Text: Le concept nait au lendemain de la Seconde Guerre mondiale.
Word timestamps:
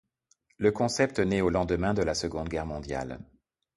Le 0.57 0.71
concept 0.71 1.19
nait 1.19 1.41
au 1.41 1.51
lendemain 1.51 1.93
de 1.93 2.01
la 2.01 2.15
Seconde 2.15 2.49
Guerre 2.49 2.65
mondiale. 2.65 3.19